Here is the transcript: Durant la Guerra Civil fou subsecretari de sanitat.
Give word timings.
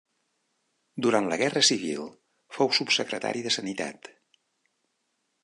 Durant 1.05 1.27
la 1.31 1.37
Guerra 1.41 1.63
Civil 1.67 2.07
fou 2.57 2.73
subsecretari 2.79 3.45
de 3.49 3.53
sanitat. 3.59 4.11